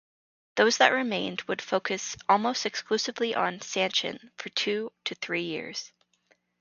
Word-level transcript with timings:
Those 0.55 0.77
that 0.77 0.93
remained 0.93 1.43
would 1.43 1.61
focus 1.61 2.17
almost 2.27 2.65
exclusively 2.65 3.35
on 3.35 3.59
"sanchin" 3.59 4.31
for 4.35 4.49
two 4.49 4.91
to 5.05 5.13
three 5.13 5.43
years. 5.43 5.91